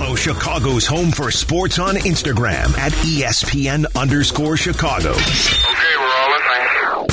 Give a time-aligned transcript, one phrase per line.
[0.00, 5.10] Follow Chicago's Home for Sports on Instagram at ESPN underscore Chicago.
[5.10, 7.06] Okay, we're all listening.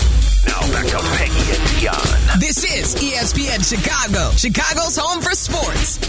[0.47, 2.39] Now back to Peggy and Dionne.
[2.39, 5.99] This is ESPN Chicago, Chicago's home for sports.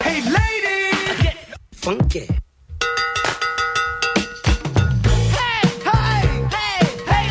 [0.00, 1.22] Hey, ladies!
[1.22, 1.36] Get
[1.72, 2.28] funky.
[5.00, 7.26] Hey, hey, hey, hey,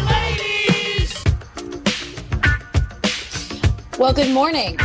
[0.91, 1.23] ladies!
[3.97, 4.77] Well, good morning.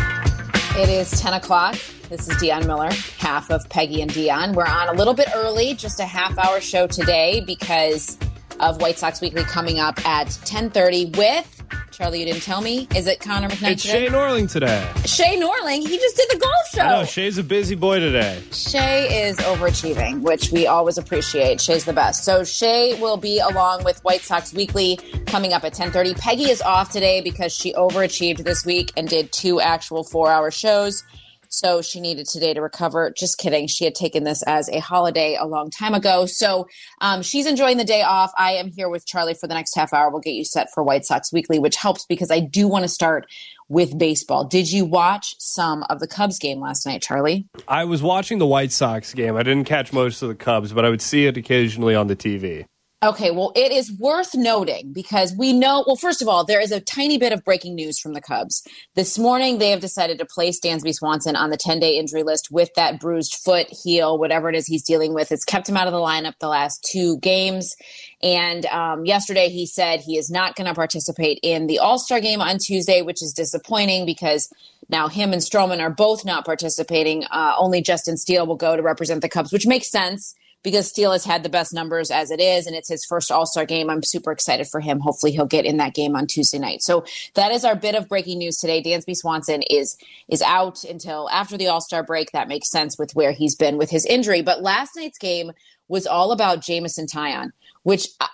[0.76, 1.74] It is 10 o'clock.
[2.10, 4.52] This is Dionne Miller, half of Peggy and Dionne.
[4.52, 8.18] We're on a little bit early, just a half hour show today because
[8.58, 11.62] of White Sox Weekly coming up at 10:30 with
[11.92, 12.18] Charlie.
[12.18, 12.88] You didn't tell me.
[12.96, 14.06] Is it Connor McKnight It's today?
[14.06, 14.92] Shay Norling today.
[15.04, 15.86] Shay Norling.
[15.86, 16.88] He just did the golf show.
[16.88, 18.42] Know Shay's a busy boy today.
[18.50, 21.60] Shay is overachieving, which we always appreciate.
[21.60, 22.24] Shay's the best.
[22.24, 24.98] So Shay will be along with White Sox Weekly
[25.28, 26.14] coming up at 10:30.
[26.14, 31.04] Peggy is off today because she overachieved this week and did two actual 4-hour shows.
[31.50, 33.12] So she needed today to recover.
[33.16, 33.66] Just kidding.
[33.66, 36.24] She had taken this as a holiday a long time ago.
[36.26, 36.68] So
[37.00, 38.32] um, she's enjoying the day off.
[38.38, 40.10] I am here with Charlie for the next half hour.
[40.10, 42.88] We'll get you set for White Sox Weekly, which helps because I do want to
[42.88, 43.26] start
[43.68, 44.44] with baseball.
[44.44, 47.46] Did you watch some of the Cubs game last night, Charlie?
[47.68, 49.36] I was watching the White Sox game.
[49.36, 52.16] I didn't catch most of the Cubs, but I would see it occasionally on the
[52.16, 52.66] TV.
[53.02, 56.70] Okay, well, it is worth noting because we know, well, first of all, there is
[56.70, 58.62] a tiny bit of breaking news from the Cubs.
[58.94, 62.50] This morning, they have decided to place Dansby Swanson on the 10 day injury list
[62.50, 65.32] with that bruised foot, heel, whatever it is he's dealing with.
[65.32, 67.74] It's kept him out of the lineup the last two games.
[68.22, 72.20] And um, yesterday, he said he is not going to participate in the All Star
[72.20, 74.52] game on Tuesday, which is disappointing because
[74.90, 77.24] now him and Stroman are both not participating.
[77.30, 81.12] Uh, only Justin Steele will go to represent the Cubs, which makes sense because Steele
[81.12, 83.90] has had the best numbers as it is, and it's his first All Star game.
[83.90, 85.00] I'm super excited for him.
[85.00, 86.82] Hopefully, he'll get in that game on Tuesday night.
[86.82, 88.82] So that is our bit of breaking news today.
[88.82, 89.96] Dansby Swanson is
[90.28, 92.32] is out until after the All Star break.
[92.32, 94.42] That makes sense with where he's been with his injury.
[94.42, 95.52] But last night's game
[95.88, 97.52] was all about Jameson Taillon,
[97.82, 98.28] which I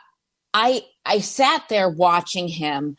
[0.59, 2.97] I, I sat there watching him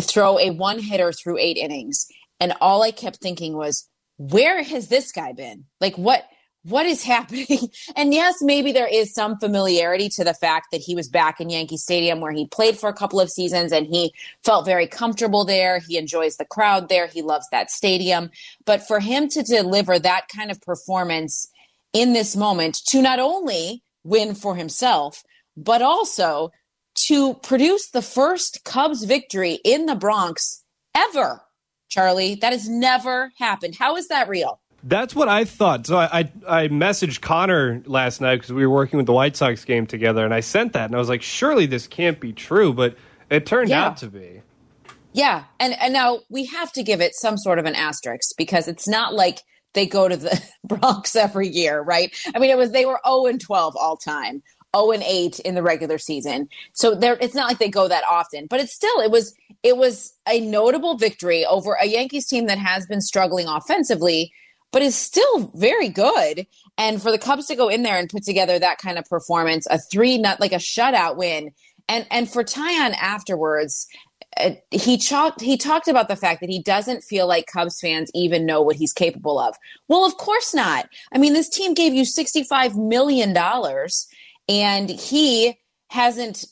[0.00, 2.06] throw a one hitter through eight innings,
[2.40, 3.86] and all I kept thinking was,
[4.16, 5.66] where has this guy been?
[5.78, 6.24] Like what?
[6.68, 7.46] What is happening?
[7.96, 11.48] And yes, maybe there is some familiarity to the fact that he was back in
[11.48, 14.12] Yankee Stadium where he played for a couple of seasons and he
[14.44, 15.78] felt very comfortable there.
[15.78, 17.06] He enjoys the crowd there.
[17.06, 18.30] He loves that stadium.
[18.64, 21.48] But for him to deliver that kind of performance
[21.92, 25.24] in this moment to not only win for himself,
[25.56, 26.50] but also
[27.06, 31.42] to produce the first Cubs victory in the Bronx ever.
[31.88, 33.76] Charlie, that has never happened.
[33.76, 34.60] How is that real?
[34.82, 35.86] That's what I thought.
[35.86, 36.32] So I I,
[36.64, 40.24] I messaged Connor last night because we were working with the White Sox game together,
[40.24, 42.96] and I sent that, and I was like, surely this can't be true, but
[43.30, 43.86] it turned Yeah.
[43.86, 44.42] out to be.
[45.12, 48.68] Yeah, and and now we have to give it some sort of an asterisk because
[48.68, 49.40] it's not like
[49.72, 52.14] they go to the Bronx every year, right?
[52.34, 54.42] I mean, it was they were zero and twelve all time,
[54.76, 56.48] zero and eight in the regular season.
[56.74, 59.76] So there, it's not like they go that often, but it's still it was it
[59.78, 64.32] was a notable victory over a Yankees team that has been struggling offensively,
[64.72, 66.46] but is still very good.
[66.78, 69.66] And for the Cubs to go in there and put together that kind of performance,
[69.70, 71.52] a three not like a shutout win,
[71.88, 73.86] and and for Taillon afterwards
[74.38, 78.10] uh, he talked he talked about the fact that he doesn't feel like Cubs fans
[78.14, 79.56] even know what he's capable of.
[79.88, 80.88] Well, of course not.
[81.12, 84.06] I mean, this team gave you 65 million dollars
[84.48, 86.44] and he hasn't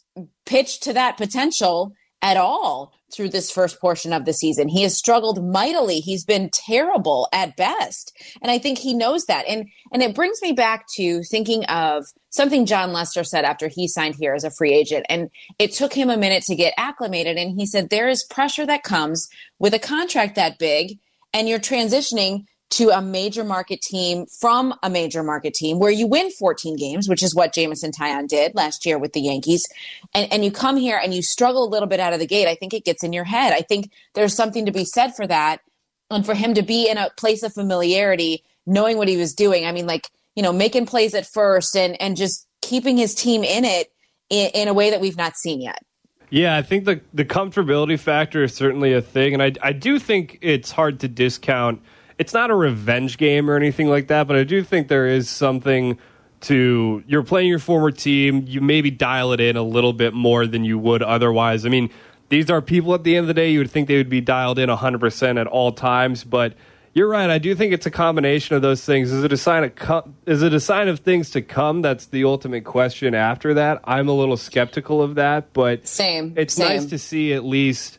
[0.46, 1.92] pitched to that potential
[2.22, 4.68] at all through this first portion of the season.
[4.68, 6.00] He has struggled mightily.
[6.00, 8.16] He's been terrible at best.
[8.42, 9.46] And I think he knows that.
[9.48, 13.86] And and it brings me back to thinking of something Jon Lester said after he
[13.86, 15.06] signed here as a free agent.
[15.08, 17.36] And it took him a minute to get acclimated.
[17.36, 20.98] And he said there is pressure that comes with a contract that big
[21.32, 26.06] and you're transitioning to a major market team from a major market team where you
[26.06, 29.64] win 14 games, which is what Jameson Taillon did last year with the Yankees.
[30.12, 32.48] And, and you come here and you struggle a little bit out of the gate.
[32.48, 33.52] I think it gets in your head.
[33.52, 35.60] I think there's something to be said for that.
[36.10, 39.66] And for him to be in a place of familiarity, knowing what he was doing.
[39.66, 43.42] I mean, like, you know, making plays at first and, and just keeping his team
[43.42, 43.92] in it
[44.30, 45.82] in, in a way that we've not seen yet.
[46.30, 50.00] Yeah, I think the the comfortability factor is certainly a thing, and I I do
[50.00, 51.80] think it's hard to discount.
[52.18, 55.28] It's not a revenge game or anything like that, but I do think there is
[55.28, 55.98] something
[56.42, 58.44] to you're playing your former team.
[58.46, 61.64] You maybe dial it in a little bit more than you would otherwise.
[61.66, 61.90] I mean,
[62.28, 63.50] these are people at the end of the day.
[63.50, 66.54] You would think they would be dialed in 100 percent at all times, but
[66.92, 67.28] you're right.
[67.28, 69.10] I do think it's a combination of those things.
[69.10, 71.82] Is it a sign of co- is it a sign of things to come?
[71.82, 73.14] That's the ultimate question.
[73.14, 76.34] After that, I'm a little skeptical of that, but Same.
[76.36, 76.68] it's same.
[76.68, 77.98] nice to see at least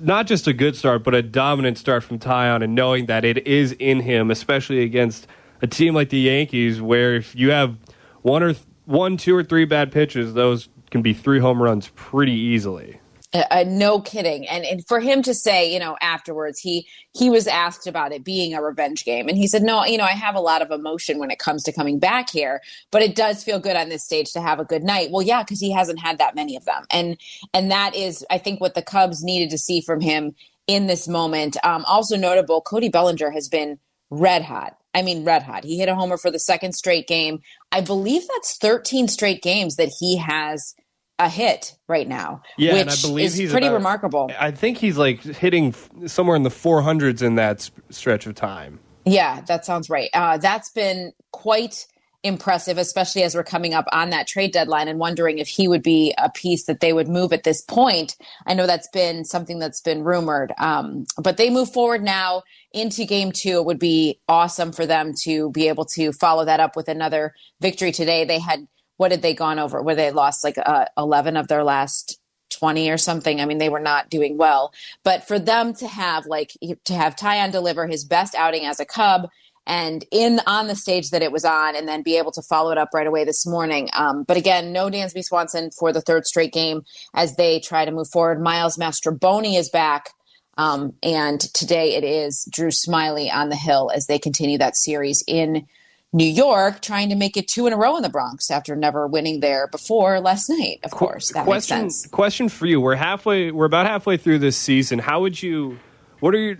[0.00, 3.46] not just a good start, but a dominant start from Taillon, and knowing that it
[3.46, 5.26] is in him, especially against
[5.62, 7.76] a team like the Yankees, where if you have
[8.22, 11.90] one or th- one, two or three bad pitches, those can be three home runs
[11.94, 13.00] pretty easily.
[13.32, 14.48] Uh, uh, no kidding.
[14.48, 18.24] And, and for him to say you know afterwards he he was asked about it
[18.24, 19.28] being a revenge game.
[19.28, 21.62] And he said no you know i have a lot of emotion when it comes
[21.64, 22.60] to coming back here
[22.90, 25.10] but it does feel good on this stage to have a good night.
[25.10, 26.84] Well yeah because he hasn't had that many of them.
[26.90, 27.16] And
[27.54, 30.34] and that is i think what the cubs needed to see from him
[30.66, 31.56] in this moment.
[31.64, 33.78] Um, also notable cody bellinger has been
[34.10, 34.76] red hot.
[34.94, 35.64] I mean, red hot.
[35.64, 37.42] He hit a homer for the second straight game.
[37.70, 40.74] I believe that's 13 straight games that he has
[41.20, 42.42] a hit right now.
[42.58, 44.30] Yeah, which and I believe is he's pretty about- remarkable.
[44.38, 45.74] I think he's like hitting
[46.06, 48.80] somewhere in the 400s in that sp- stretch of time.
[49.04, 50.10] Yeah, that sounds right.
[50.12, 51.86] Uh, that's been quite
[52.22, 55.82] impressive, especially as we're coming up on that trade deadline and wondering if he would
[55.82, 58.14] be a piece that they would move at this point.
[58.46, 63.06] I know that's been something that's been rumored, um, but they move forward now into
[63.06, 63.56] game two.
[63.60, 67.32] It would be awesome for them to be able to follow that up with another
[67.60, 68.26] victory today.
[68.26, 68.66] They had,
[69.00, 69.80] what had they gone over?
[69.80, 72.20] Where they lost like uh, 11 of their last
[72.50, 73.40] 20 or something.
[73.40, 74.74] I mean, they were not doing well.
[75.04, 76.52] But for them to have like
[76.84, 79.30] to have Taillon deliver his best outing as a Cub
[79.66, 82.72] and in on the stage that it was on, and then be able to follow
[82.72, 83.88] it up right away this morning.
[83.94, 86.82] Um, but again, no Dansby Swanson for the third straight game
[87.14, 88.42] as they try to move forward.
[88.42, 90.10] Miles Mastrobuoni is back.
[90.58, 95.24] Um, and today it is Drew Smyly on the hill as they continue that series
[95.26, 95.66] in
[96.12, 99.06] New York, trying to make it two in a row in the Bronx after never
[99.06, 100.80] winning there before last night.
[100.82, 102.06] Of course, that question, makes sense.
[102.10, 103.50] Question for you: We're halfway.
[103.52, 104.98] We're about halfway through this season.
[104.98, 105.78] How would you?
[106.18, 106.56] What are your?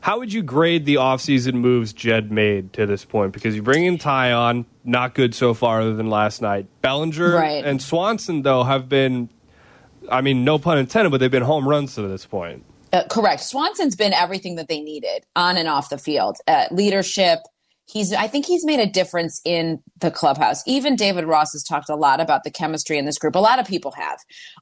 [0.00, 3.32] How would you grade the offseason moves Jed made to this point?
[3.32, 6.66] Because you bring in Taillon, not good so far, other than last night.
[6.82, 7.64] Bellinger Right.
[7.64, 9.30] and Swanson, though, have been.
[10.10, 12.64] I mean, no pun intended, but they've been home runs to this point.
[12.92, 13.42] Uh, correct.
[13.42, 16.36] Swanson's been everything that they needed on and off the field.
[16.46, 17.40] Uh, leadership.
[17.90, 18.12] He's.
[18.12, 20.62] I think he's made a difference in the clubhouse.
[20.66, 23.34] Even David Ross has talked a lot about the chemistry in this group.
[23.34, 24.18] A lot of people have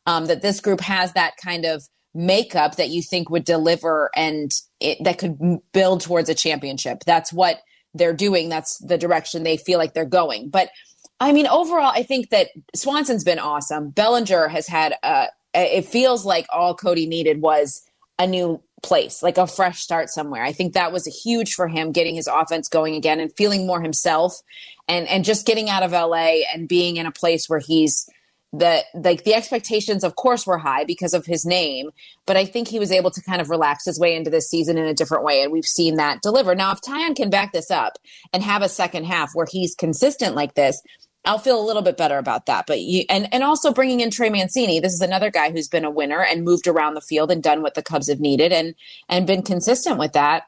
[0.06, 1.82] um, that this group has that kind of
[2.14, 5.38] makeup that you think would deliver and it, that could
[5.73, 7.00] build towards a championship.
[7.05, 7.61] That's what
[7.94, 8.49] they're doing.
[8.49, 10.49] That's the direction they feel like they're going.
[10.49, 10.70] But
[11.19, 13.90] I mean, overall, I think that Swanson's been awesome.
[13.90, 14.94] Bellinger has had.
[15.02, 17.82] Uh, it feels like all Cody needed was
[18.19, 20.43] a new place, like a fresh start somewhere.
[20.43, 23.67] I think that was a huge for him getting his offense going again and feeling
[23.67, 24.40] more himself
[24.88, 28.08] and and just getting out of LA and being in a place where he's
[28.52, 31.90] that like the expectations of course were high because of his name,
[32.26, 34.79] but I think he was able to kind of relax his way into this season
[34.79, 36.55] in a different way and we've seen that deliver.
[36.55, 37.99] Now if Taillon can back this up
[38.32, 40.81] and have a second half where he's consistent like this,
[41.26, 42.67] I'll feel a little bit better about that.
[42.67, 45.84] But you and and also bringing in Trey Mancini, this is another guy who's been
[45.84, 48.75] a winner and moved around the field and done what the Cubs have needed and
[49.08, 50.44] and been consistent with that.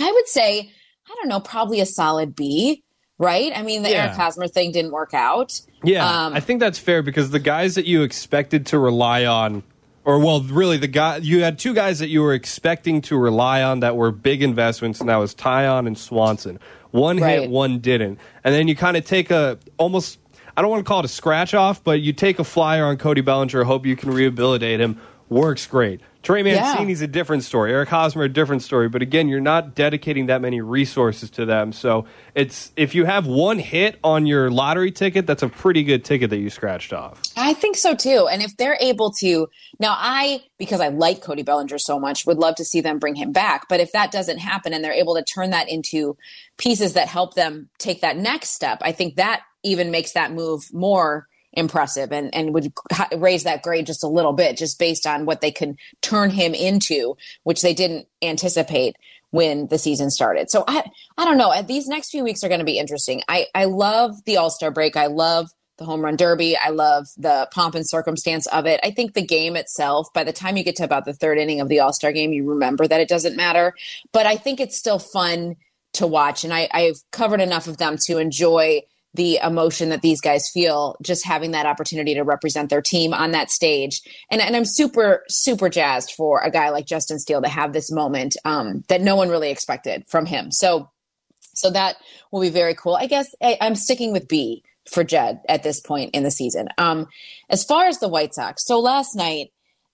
[0.00, 0.70] I would say,
[1.10, 2.84] I don't know, probably a solid B,
[3.18, 3.52] right?
[3.54, 4.04] I mean, the Yeah.
[4.04, 5.60] Eric Hosmer thing didn't work out.
[5.82, 9.62] Yeah, Um, I think that's fair because the guys that you expected to rely on,
[10.04, 13.62] or well, really the guy you had two guys that you were expecting to rely
[13.62, 16.58] on that were big investments, and that was Taillon and Swanson.
[16.90, 20.18] One hit, one didn't, and then you kind of take a almost.
[20.56, 22.96] I don't want to call it a scratch off, but you take a flyer on
[22.96, 25.00] Cody Bellinger, hope you can rehabilitate him.
[25.28, 26.00] Works great.
[26.22, 26.74] Trey Yeah.
[26.74, 27.72] Mancini's a different story.
[27.72, 28.88] Eric Hosmer a different story.
[28.88, 31.72] But again, you're not dedicating that many resources to them.
[31.72, 36.04] So it's if you have one hit on your lottery ticket, that's a pretty good
[36.04, 37.22] ticket that you scratched off.
[37.36, 38.28] I think so too.
[38.30, 39.48] And if they're able to,
[39.78, 43.14] now I, because I like Cody Bellinger so much, would love to see them bring
[43.14, 43.68] him back.
[43.68, 46.16] But if that doesn't happen and they're able to turn that into
[46.56, 50.72] pieces that help them take that next step, I think that even makes that move
[50.72, 52.72] more impressive and, and would
[53.16, 56.54] raise that grade just a little bit, just based on what they can turn him
[56.54, 58.96] into, which they didn't anticipate
[59.30, 60.50] when the season started.
[60.50, 61.52] So I, I don't know.
[61.62, 63.22] These next few weeks are going to be interesting.
[63.28, 64.96] I, I love the All Star break.
[64.96, 66.56] I love the home run derby.
[66.56, 68.80] I love the pomp and circumstance of it.
[68.82, 71.60] I think the game itself, by the time you get to about the third inning
[71.60, 73.74] of the All Star game, you remember that it doesn't matter.
[74.12, 75.56] But I think it's still fun
[75.94, 76.44] to watch.
[76.44, 78.82] And I, I've covered enough of them to enjoy
[79.14, 83.30] the emotion that these guys feel just having that opportunity to represent their team on
[83.32, 84.02] that stage.
[84.30, 87.90] And, and I'm super, super jazzed for a guy like Justin Steele to have this
[87.90, 90.52] moment um, that no one really expected from him.
[90.52, 90.90] So,
[91.54, 91.96] so that
[92.30, 92.94] will be very cool.
[92.94, 96.68] I guess I, I'm sticking with B for Jed at this point in the season.
[96.78, 97.08] Um,
[97.50, 99.52] as far as the White Sox, so last night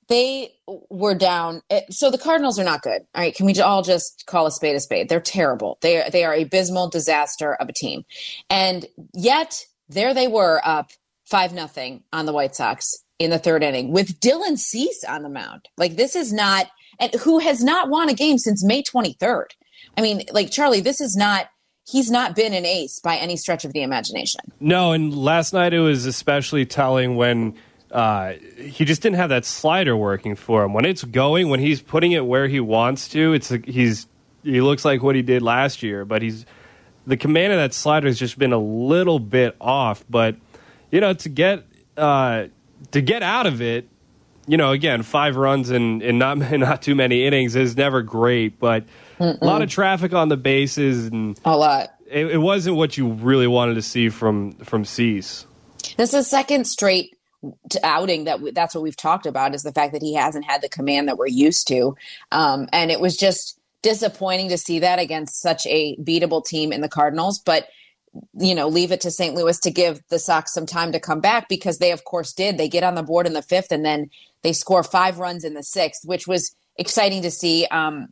[0.08, 0.52] they
[0.90, 1.62] were down.
[1.70, 3.02] eh, So the Cardinals are not good.
[3.14, 5.08] All right, can we all just call a spade a spade?
[5.08, 5.78] They're terrible.
[5.80, 8.04] They are, they are abysmal disaster of a team,
[8.50, 10.90] and yet there they were up
[11.24, 12.86] five nothing on the White Sox
[13.18, 15.68] in the third inning with Dylan Cease on the mound.
[15.78, 16.66] Like this is not,
[16.98, 19.54] and who has not won a game since May twenty third.
[19.96, 21.46] I mean, like Charlie, this is not
[21.86, 24.40] he's not been an ace by any stretch of the imagination.
[24.58, 27.54] No, and last night it was especially telling when
[27.94, 30.74] uh, he just didn't have that slider working for him.
[30.74, 34.08] When it's going, when he's putting it where he wants to, it's he's
[34.42, 36.44] he looks like what he did last year, but he's
[37.06, 40.04] the command of that slider has just been a little bit off.
[40.10, 40.34] But
[40.90, 42.46] you know, to get uh,
[42.90, 43.88] to get out of it,
[44.48, 48.58] you know, again, five runs in, in not not too many innings is never great,
[48.58, 48.86] but
[49.20, 49.40] Mm-mm.
[49.40, 51.94] a lot of traffic on the bases and a lot.
[52.10, 55.46] It, it wasn't what you really wanted to see from from Cease.
[55.96, 57.16] This is second straight
[57.82, 60.68] outing that that's what we've talked about is the fact that he hasn't had the
[60.68, 61.96] command that we're used to,
[62.32, 66.80] um, and it was just disappointing to see that against such a beatable team in
[66.80, 67.68] the Cardinals, but
[68.38, 69.34] you know, leave it to St.
[69.34, 72.58] Louis to give the Sox some time to come back because they, of course, did.
[72.58, 74.10] They get on the board in the fifth and then
[74.42, 77.66] they score five runs in the sixth, which was exciting to see.
[77.66, 78.08] Um,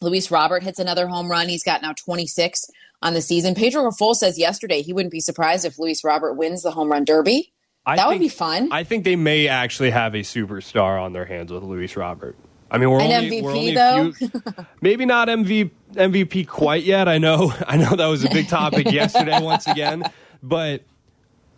[0.00, 1.48] Luis Robert hits another home run.
[1.48, 2.66] He's got now 26
[3.02, 3.54] on the season.
[3.54, 7.04] Pedro Grifol says yesterday he wouldn't be surprised if Luis Robert wins the home run
[7.04, 7.52] derby.
[7.84, 8.68] I that think, would be fun.
[8.70, 12.36] I think they may actually have a superstar on their hands with Luis Robert.
[12.70, 14.12] I mean, we're An only, MVP we're only though.
[14.12, 14.30] Few,
[14.80, 17.08] maybe not MVP, MVP quite yet.
[17.08, 20.04] I know, I know that was a big topic yesterday once again,
[20.42, 20.82] but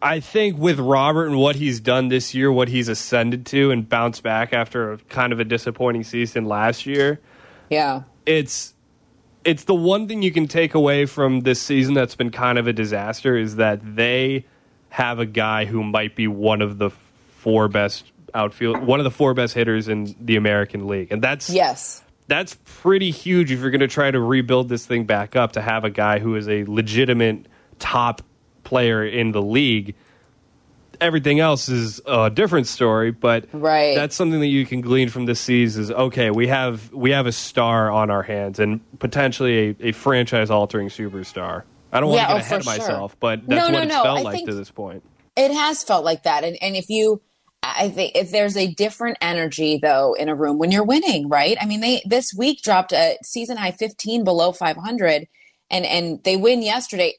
[0.02, 3.88] I think with Robert and what he's done this year, what he's ascended to, and
[3.88, 7.20] bounced back after a, kind of a disappointing season last year.
[7.70, 8.74] Yeah, it's
[9.44, 12.66] it's the one thing you can take away from this season that's been kind of
[12.66, 14.46] a disaster is that they
[14.94, 16.88] have a guy who might be one of the
[17.38, 21.50] four best outfield, one of the four best hitters in the American League, and that's
[21.50, 25.52] yes, that's pretty huge if you're going to try to rebuild this thing back up
[25.52, 27.46] to have a guy who is a legitimate
[27.80, 28.22] top
[28.62, 29.96] player in the league.
[31.00, 33.96] Everything else is a different story, but right.
[33.96, 35.82] that's something that you can glean from this season.
[35.82, 39.92] Is okay, we have we have a star on our hands and potentially a, a
[39.92, 41.64] franchise altering superstar.
[41.94, 42.66] I don't want Yeah, to oh, get ahead of sure.
[42.66, 45.04] myself, but No, that's no, what it's no, felt I like to this point.
[45.36, 46.44] It has felt like that.
[46.44, 47.22] And and if you
[47.64, 51.58] I think if there's a different energy though in a room when you're winning, right?
[51.60, 55.28] I mean, they this week dropped a season high 15 below 500
[55.70, 57.14] and and they win yesterday.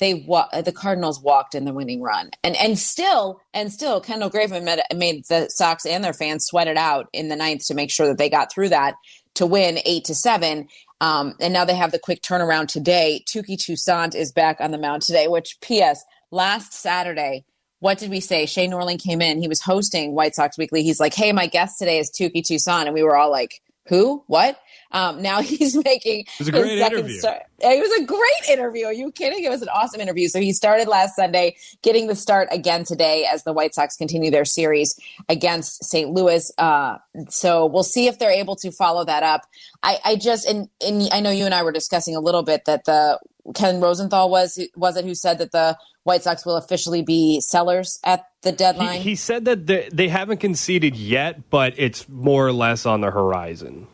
[0.00, 2.32] They wa- the Cardinals walked in the winning run.
[2.44, 6.68] And and still and still Kendall Graveman made, made the Sox and their fans sweat
[6.68, 8.96] it out in the ninth to make sure that they got through that
[9.36, 10.68] to win 8 to 7.
[11.00, 13.24] Um, and now they have the quick turnaround today.
[13.26, 17.44] Touki Toussaint is back on the mound today, which PS last Saturday
[17.80, 18.46] what did we say?
[18.46, 19.40] Shane Norling came in.
[19.40, 20.82] He was hosting White Sox Weekly.
[20.82, 24.22] He's like, "Hey, my guest today is Touki Toussaint," and we were all like, "Who?
[24.26, 24.60] What?"
[24.92, 27.18] Um, now he's making was a great second interview.
[27.18, 27.42] start.
[27.58, 28.86] It was a great interview.
[28.86, 29.44] Are you kidding?
[29.44, 30.28] It was an awesome interview.
[30.28, 34.30] So he started last Sunday, getting the start again today as the White Sox continue
[34.30, 36.10] their series against St.
[36.10, 36.50] Louis.
[36.58, 39.42] Uh, so we'll see if they're able to follow that up.
[39.82, 42.64] I, I just and, and I know you and I were discussing a little bit
[42.64, 43.18] that the
[43.54, 48.00] Ken Rosenthal was was it who said that the White Sox will officially be sellers
[48.04, 49.00] at the deadline.
[49.00, 53.00] He, he said that they, they haven't conceded yet, but it's more or less on
[53.00, 53.86] the horizon.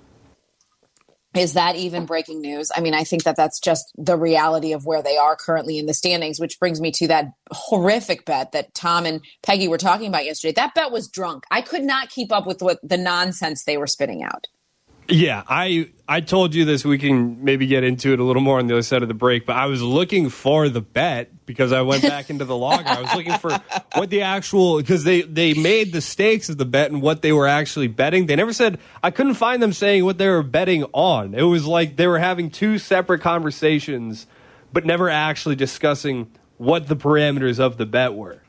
[1.36, 2.70] Is that even breaking news?
[2.74, 5.86] I mean, I think that that's just the reality of where they are currently in
[5.86, 10.08] the standings, which brings me to that horrific bet that Tom and Peggy were talking
[10.08, 10.52] about yesterday.
[10.52, 11.44] That bet was drunk.
[11.50, 14.46] I could not keep up with what the nonsense they were spitting out.
[15.08, 16.84] Yeah, I I told you this.
[16.84, 19.14] We can maybe get into it a little more on the other side of the
[19.14, 19.46] break.
[19.46, 22.86] But I was looking for the bet because I went back into the log.
[22.86, 23.56] I was looking for
[23.94, 27.32] what the actual because they they made the stakes of the bet and what they
[27.32, 28.26] were actually betting.
[28.26, 28.78] They never said.
[29.02, 31.34] I couldn't find them saying what they were betting on.
[31.34, 34.26] It was like they were having two separate conversations,
[34.72, 38.42] but never actually discussing what the parameters of the bet were.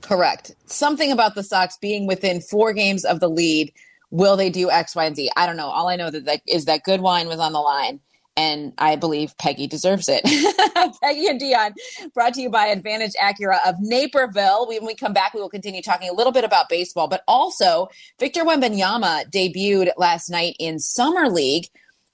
[0.00, 0.52] Correct.
[0.66, 3.72] Something about the Sox being within four games of the lead.
[4.10, 5.30] Will they do X, Y, and Z?
[5.36, 5.68] I don't know.
[5.68, 8.00] All I know that, that is that good wine was on the line,
[8.36, 10.22] and I believe Peggy deserves it.
[11.02, 11.74] Peggy and Dionne,
[12.14, 14.66] brought to you by Advantage Acura of Naperville.
[14.66, 17.88] When we come back, we will continue talking a little bit about baseball, but also
[18.18, 21.66] Victor Wembanyama debuted last night in Summer League,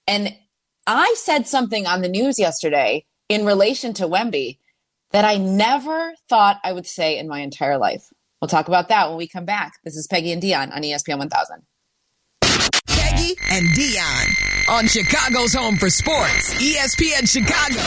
[0.06, 0.34] and
[0.86, 4.58] I said something on the news yesterday in relation to Wemby
[5.12, 8.12] that I never thought I would say in my entire life.
[8.40, 9.74] We'll talk about that when we come back.
[9.84, 11.62] This is Peggy and Dionne on ESPN 1000.
[13.50, 17.80] And Dionne on Chicago's home for sports, ESPN Chicago.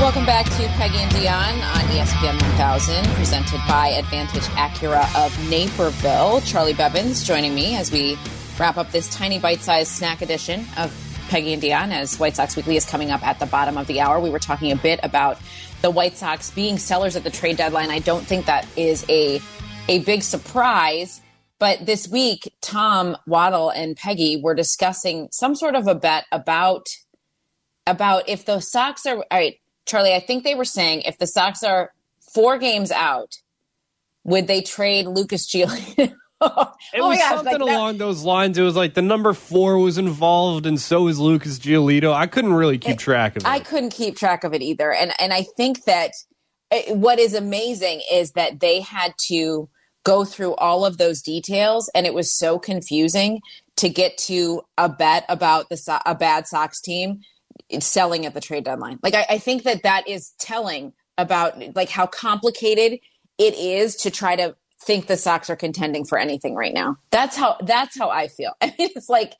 [0.00, 6.40] Welcome back to Peggy and Dionne on ESPN 1000, presented by Advantage Acura of Naperville.
[6.42, 8.16] Charlie Bevins joining me as we
[8.58, 10.90] wrap up this tiny bite-sized snack edition of
[11.28, 14.00] Peggy and Dionne as White Sox Weekly is coming up at the bottom of the
[14.00, 14.20] hour.
[14.20, 15.38] We were talking a bit about
[15.82, 17.90] the White Sox being sellers at the trade deadline.
[17.90, 19.40] I don't think that is a
[19.88, 21.20] a big surprise
[21.58, 26.86] But this week, Tom Waddle and Peggy were discussing some sort of a bet about
[27.86, 30.14] about if the Sox are all right, Charlie.
[30.14, 31.92] I think they were saying if the Sox are
[32.34, 33.36] four games out,
[34.24, 36.14] would they trade Lucas Giolito?
[36.40, 38.58] oh It was gosh, something like that- along those lines.
[38.58, 42.12] It was like the number four was involved, and so is Lucas Giolito.
[42.12, 43.48] I couldn't really keep track of it.
[43.48, 44.92] I couldn't keep track of it either.
[44.92, 46.12] And and I think that
[46.70, 49.68] uh, what is amazing is that they had to
[50.04, 53.40] go through all of those details and it was so confusing
[53.76, 57.20] to get to a bet about the So- a bad Sox team
[57.80, 58.98] selling at the trade deadline.
[59.02, 63.00] Like I, I think that that is telling about like how complicated
[63.38, 64.54] it is to try to
[64.86, 66.96] think the Sox are contending for anything right now.
[67.10, 68.52] That's how that's how I feel.
[68.60, 69.34] I mean, it's like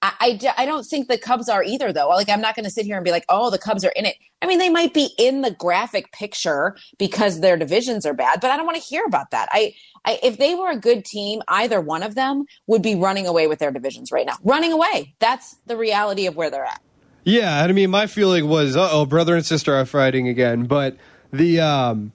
[0.00, 2.08] I, I, I don't think the Cubs are either, though.
[2.08, 4.06] Like, I'm not going to sit here and be like, oh, the Cubs are in
[4.06, 4.16] it.
[4.40, 8.50] I mean, they might be in the graphic picture because their divisions are bad, but
[8.50, 9.48] I don't want to hear about that.
[9.50, 9.74] I,
[10.04, 13.48] I, if they were a good team, either one of them would be running away
[13.48, 14.36] with their divisions right now.
[14.44, 15.14] Running away.
[15.18, 16.80] That's the reality of where they're at.
[17.24, 20.66] Yeah, I mean, my feeling was, uh oh, brother and sister are fighting again.
[20.66, 20.96] But
[21.32, 22.12] the, um,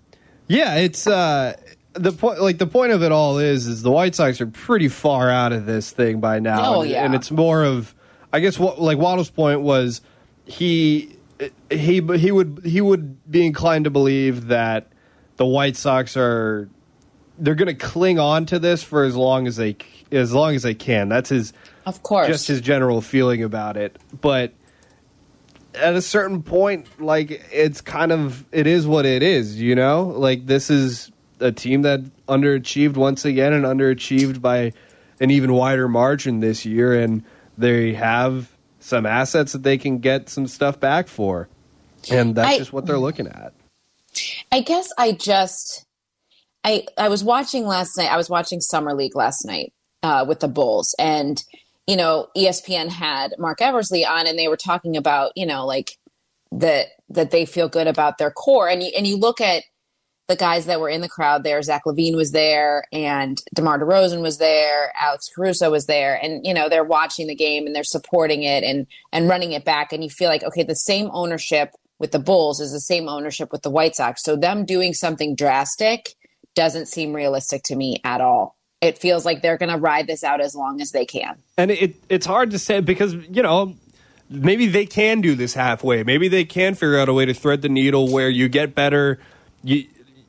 [0.47, 1.57] yeah, it's uh,
[1.93, 2.41] the point.
[2.41, 5.53] Like the point of it all is, is the White Sox are pretty far out
[5.53, 6.75] of this thing by now.
[6.75, 7.05] Oh, and, yeah.
[7.05, 7.93] and it's more of,
[8.31, 10.01] I guess, what like Waddle's point was,
[10.45, 11.17] he
[11.69, 14.87] he he would he would be inclined to believe that
[15.37, 16.69] the White Sox are
[17.39, 19.75] they're going to cling on to this for as long as they
[20.11, 21.09] as long as they can.
[21.09, 21.53] That's his
[21.85, 22.27] Of course.
[22.27, 23.97] just his general feeling about it.
[24.21, 24.53] But
[25.73, 30.03] at a certain point, like it's kind of it is what it is, you know?
[30.03, 31.11] Like this is
[31.43, 34.71] a team that underachieved once again and underachieved by
[35.19, 37.23] an even wider margin this year and
[37.57, 41.47] they have some assets that they can get some stuff back for.
[42.11, 43.53] And that's I- just what they're looking at.
[44.51, 45.85] I guess I just
[46.63, 48.11] I I was watching last night.
[48.11, 49.73] I was watching Summer League last night
[50.03, 51.43] uh, with the Bulls, and
[51.87, 55.97] you know ESPN had Marc Eversley on, and they were talking about you know like
[56.51, 59.63] that that they feel good about their core, and you and you look at
[60.27, 61.61] the guys that were in the crowd there.
[61.61, 64.93] Zach LaVine was there, and DeMar DeRozan was there.
[64.95, 68.63] Alex Caruso was there, and you know they're watching the game and they're supporting it
[68.63, 72.19] and and running it back, and you feel like okay, the same ownership with the
[72.19, 74.23] Bulls is the same ownership with the White Sox.
[74.23, 76.09] So them doing something drastic
[76.55, 78.57] doesn't seem realistic to me at all.
[78.81, 81.37] It feels like they're going to ride this out as long as they can.
[81.57, 83.75] And it it's hard to say because you know
[84.29, 86.03] maybe they can do this halfway.
[86.03, 89.19] Maybe they can figure out a way to thread the needle where you get better.
[89.63, 89.85] You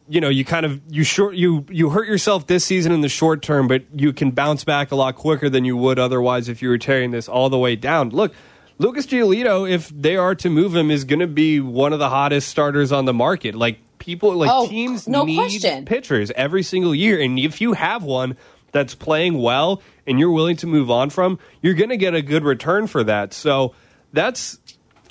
[0.08, 3.08] you know you kind of you short you you hurt yourself this season in the
[3.08, 6.60] short term, but you can bounce back a lot quicker than you would otherwise if
[6.62, 8.10] you were tearing this all the way down.
[8.10, 8.34] Look.
[8.76, 12.08] Lucas Giolito, if they are to move him, is going to be one of the
[12.08, 13.54] hottest starters on the market.
[13.54, 15.84] Like people, like Oh, teams no need question.
[15.84, 17.20] pitchers every single year.
[17.20, 18.36] And if you have one
[18.72, 22.20] that's playing well and you're willing to move on from, you're going to get a
[22.20, 23.32] good return for that.
[23.32, 23.76] So
[24.12, 24.58] that's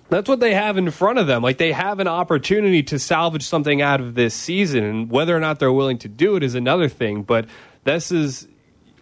[0.10, 1.42] that's what they have in front of them.
[1.42, 5.40] Like they have an opportunity to salvage something out of this season, and whether or
[5.40, 7.24] not they're willing to do it is another thing.
[7.24, 7.48] But
[7.84, 8.48] this is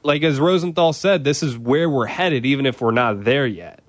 [0.04, 3.84] like as Rosenthal said, this is where we're headed, even if we're not there yet.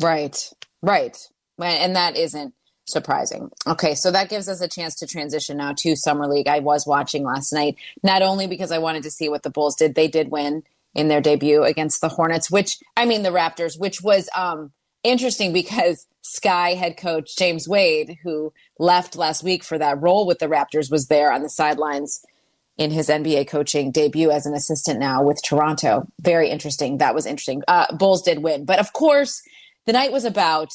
[0.00, 0.50] Right,
[0.82, 1.16] right.
[1.58, 2.54] And that isn't
[2.86, 3.50] surprising.
[3.66, 6.48] Okay, so that gives us a chance to transition now to Summer League.
[6.48, 9.76] I was watching last night, not only because I wanted to see what the Bulls
[9.76, 10.62] did, they did win
[10.94, 15.52] in their debut against the Hornets, which, I mean, the Raptors, which was um, interesting
[15.52, 20.46] because Sky head coach James Wade, who left last week for that role with the
[20.46, 22.24] Raptors, was there on the sidelines
[22.76, 26.06] in his NBA coaching debut as an assistant now with Toronto.
[26.20, 26.98] Very interesting.
[26.98, 27.62] That was interesting.
[27.68, 28.64] Uh, Bulls did win.
[28.64, 29.42] But of course,
[29.86, 30.70] the night was about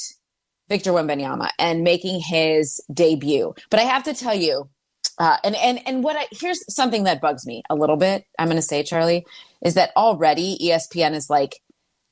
[0.69, 3.53] Victor Wembanyama and making his debut.
[3.69, 4.69] But I have to tell you,
[5.17, 8.25] uh, and and and what I here's something that bugs me a little bit.
[8.37, 9.25] I'm going to say, Charlie,
[9.63, 11.61] is that already ESPN is like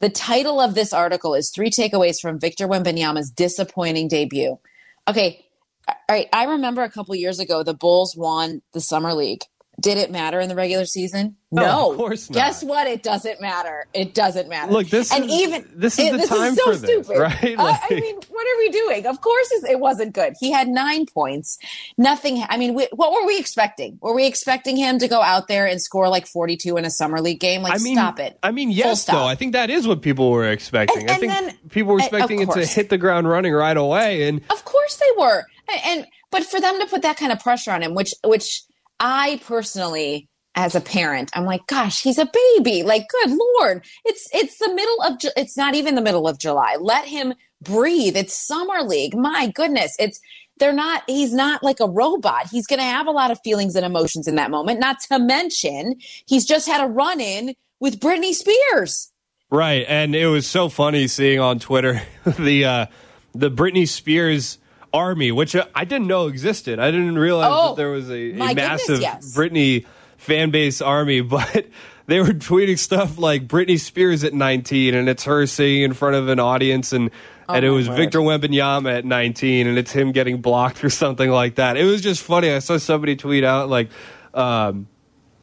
[0.03, 4.59] the title of this article is three takeaways from Victor Wembanyama's disappointing debut.
[5.07, 5.45] Okay,
[5.87, 6.27] all right.
[6.33, 9.43] I remember a couple years ago the Bulls won the summer league.
[9.83, 11.35] Did it matter in the regular season?
[11.51, 12.35] No, No, of course not.
[12.35, 12.87] Guess what?
[12.87, 13.85] It doesn't matter.
[13.93, 14.71] It doesn't matter.
[14.71, 17.19] Look, this and is- even this is it- the time so for this, stupid.
[17.19, 17.55] right?
[17.59, 19.05] Uh, I mean, what are we doing?
[19.05, 20.33] Of course, it wasn't good.
[20.39, 21.59] He had nine points.
[21.97, 22.43] Nothing.
[22.49, 23.99] I mean, we, what were we expecting?
[24.01, 27.19] Were we expecting him to go out there and score like forty-two in a summer
[27.21, 27.61] league game?
[27.61, 28.39] Like, I mean, stop it.
[28.41, 29.25] I mean, yes, though.
[29.25, 31.01] I think that is what people were expecting.
[31.03, 34.27] And- I think then- people were expecting it to hit the ground running right away.
[34.29, 35.43] And Of course they were.
[35.69, 38.63] And, and but for them to put that kind of pressure on him, which which
[38.99, 42.84] I personally as a parent, I'm like, gosh, he's a baby.
[42.84, 43.84] Like, good lord.
[44.06, 46.77] It's it's the middle of Ju- it's not even the middle of July.
[46.79, 48.15] Let him breathe.
[48.15, 49.15] It's summer league.
[49.15, 49.95] My goodness.
[49.97, 50.19] It's
[50.58, 52.49] they're not he's not like a robot.
[52.51, 54.79] He's going to have a lot of feelings and emotions in that moment.
[54.79, 55.95] Not to mention,
[56.27, 59.12] he's just had a run in with Britney Spears.
[59.49, 62.86] Right, and it was so funny seeing on Twitter the uh,
[63.34, 64.60] the Britney Spears
[64.93, 66.79] army, which I didn't know existed.
[66.79, 69.36] I didn't realize Oh, that there was a, a my goodness, massive yes.
[69.36, 69.86] Britney
[70.17, 71.65] fan base army, but
[72.06, 76.15] they were tweeting stuff like Britney Spears at 19, and it's her singing in front
[76.15, 77.10] of an audience, and
[77.49, 77.97] and it Oh was word.
[77.97, 81.75] Victor Wembanyama at 19, and it's him getting blocked or something like that.
[81.75, 82.49] It was just funny.
[82.51, 83.89] I saw somebody tweet out like.
[84.34, 84.88] Um,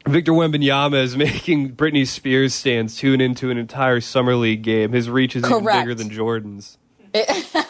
[0.08, 4.92] Victor Wembanyama is making Britney Spears stands tune into an entire summer league game.
[4.92, 6.78] His reach is even bigger than Jordan's.
[7.12, 7.28] it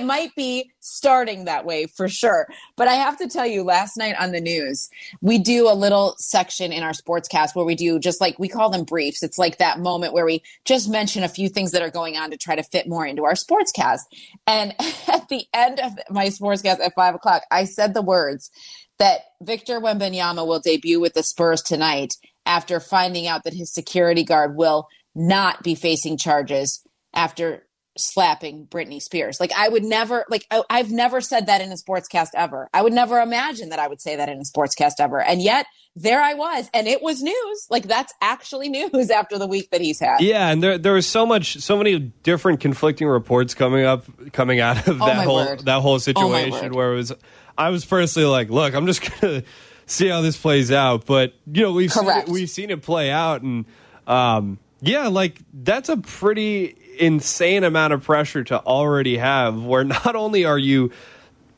[0.00, 2.46] might be starting that way for sure.
[2.76, 4.88] But I have to tell you, last night on the news,
[5.20, 8.70] we do a little section in our sportscast where we do just like we call
[8.70, 9.22] them briefs.
[9.22, 12.30] It's like that moment where we just mention a few things that are going on
[12.30, 14.00] to try to fit more into our sportscast.
[14.46, 14.74] And
[15.08, 18.50] at the end of my sportscast at five o'clock, I said the words
[18.98, 22.14] that Victor Wembanyama will debut with the Spurs tonight
[22.46, 29.00] after finding out that his security guard will not be facing charges after slapping Britney
[29.02, 29.38] Spears.
[29.40, 32.68] Like I would never like I, I've never said that in a sportscast ever.
[32.72, 35.20] I would never imagine that I would say that in a sportscast ever.
[35.20, 37.66] And yet there I was and it was news.
[37.70, 40.20] Like that's actually news after the week that he's had.
[40.22, 44.60] Yeah, and there there was so much, so many different conflicting reports coming up, coming
[44.60, 45.64] out of Oh, that my whole word.
[45.66, 46.52] that whole Oh, situation.
[46.62, 46.74] word.
[46.74, 47.12] where it was,
[47.58, 49.42] I was personally like, look, I'm just gonna
[49.84, 51.04] see how this plays out.
[51.04, 53.66] But you know, we've seen it, we've seen it play out, and
[54.06, 59.62] um, yeah, like that's a pretty insane amount of pressure to already have.
[59.62, 60.90] Where not only are you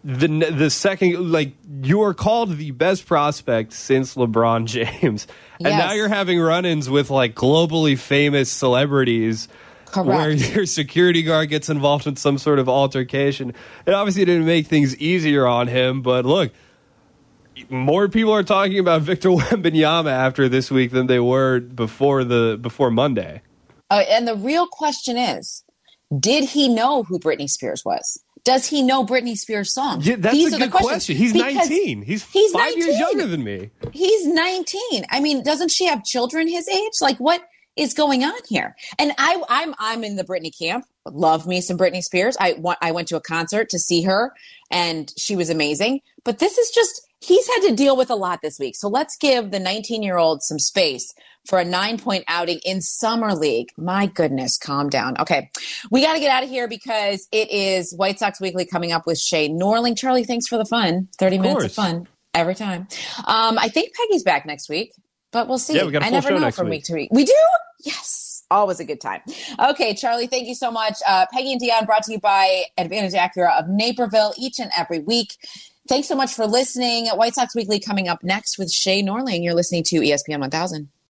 [0.03, 5.27] the the second like you are called the best prospect since LeBron James,
[5.59, 5.79] and Yes.
[5.79, 9.49] now you're having run-ins with like globally famous celebrities.
[9.87, 10.09] Correct.
[10.09, 13.55] Where your security guard gets involved in some sort of altercation.
[13.87, 16.53] It obviously didn't make things easier on him, but look,
[17.71, 22.59] more people are talking about Victor Wembanyama after this week than they were before the
[22.61, 23.41] before Monday.
[23.95, 25.63] Uh, and the real question is,
[26.19, 28.21] did he know who Britney Spears was?
[28.45, 30.07] Does he know Britney Spears' songs?
[30.07, 31.17] Yeah, that's These a good question.
[31.17, 32.03] He's Because 19.
[32.03, 33.71] He's, he's five years younger than me.
[33.93, 35.07] He's 19.
[35.11, 36.93] I mean, doesn't she have children his age?
[37.01, 37.43] Like what
[37.77, 38.77] is going on here?
[38.99, 40.85] And I I'm I'm in the Britney camp.
[41.07, 42.37] Love me some Britney Spears.
[42.39, 44.33] I wa- I went to a concert to see her
[44.71, 46.01] and she was amazing.
[46.25, 48.77] But this is just he's had to deal with a lot this week.
[48.77, 51.15] So let's give the 19-year-old some space
[51.47, 53.69] for a 9-point outing in summer league.
[53.77, 55.17] My goodness, calm down.
[55.21, 55.51] Okay.
[55.91, 59.07] We got to get out of here because it is White Sox Weekly coming up
[59.07, 59.97] with Shay Norling.
[59.97, 61.09] Charlie, thanks for the fun.
[61.19, 62.89] 30 minutes of fun every time.
[63.27, 64.93] Um, I think Peggy's back next week,
[65.33, 65.77] but we'll see.
[65.77, 66.79] Yeah, we got a I full never show know next from week.
[66.79, 67.09] week to week.
[67.13, 67.35] We do?
[67.81, 68.43] Yes.
[68.51, 69.21] Always a good time.
[69.59, 70.99] Okay, Charlie, thank you so much.
[71.07, 75.01] Uh, Peggy and Dionne brought to you by Advantage Acura of Naperville each and every
[75.01, 75.37] week.
[75.89, 77.07] Thanks so much for listening.
[77.09, 79.43] White Sox Weekly coming up next with Shay Norling.
[79.45, 80.89] You're listening to ESPN 1000.